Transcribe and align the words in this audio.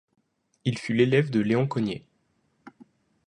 Il 0.65 0.79
fut 0.79 0.95
l'élève 0.95 1.29
de 1.29 1.41
Léon 1.41 1.67
Cogniet. 1.67 2.07